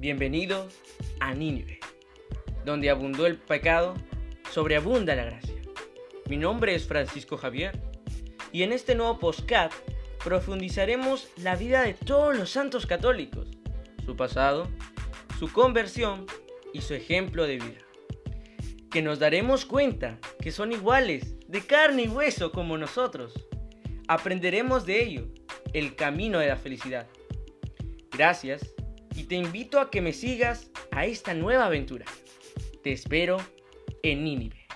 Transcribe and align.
Bienvenidos 0.00 0.78
a 1.18 1.34
Nínive, 1.34 1.80
donde 2.64 2.88
abundó 2.88 3.26
el 3.26 3.36
pecado, 3.36 3.94
sobreabunda 4.52 5.16
la 5.16 5.24
gracia. 5.24 5.56
Mi 6.28 6.36
nombre 6.36 6.76
es 6.76 6.86
Francisco 6.86 7.36
Javier 7.36 7.76
y 8.52 8.62
en 8.62 8.70
este 8.70 8.94
nuevo 8.94 9.18
postcat 9.18 9.72
profundizaremos 10.22 11.28
la 11.38 11.56
vida 11.56 11.82
de 11.82 11.94
todos 11.94 12.38
los 12.38 12.48
santos 12.48 12.86
católicos, 12.86 13.48
su 14.06 14.14
pasado, 14.14 14.68
su 15.40 15.52
conversión 15.52 16.26
y 16.72 16.82
su 16.82 16.94
ejemplo 16.94 17.44
de 17.48 17.56
vida. 17.56 17.80
Que 18.92 19.02
nos 19.02 19.18
daremos 19.18 19.64
cuenta 19.64 20.20
que 20.40 20.52
son 20.52 20.70
iguales, 20.70 21.40
de 21.48 21.62
carne 21.62 22.04
y 22.04 22.08
hueso 22.08 22.52
como 22.52 22.78
nosotros. 22.78 23.34
Aprenderemos 24.06 24.86
de 24.86 25.02
ello 25.02 25.26
el 25.72 25.96
camino 25.96 26.38
de 26.38 26.46
la 26.46 26.56
felicidad. 26.56 27.08
Gracias 28.12 28.76
y 29.18 29.24
te 29.24 29.34
invito 29.34 29.80
a 29.80 29.90
que 29.90 30.00
me 30.00 30.12
sigas 30.12 30.70
a 30.92 31.04
esta 31.04 31.34
nueva 31.34 31.66
aventura. 31.66 32.06
Te 32.84 32.92
espero 32.92 33.38
en 34.04 34.22
Nínive. 34.22 34.67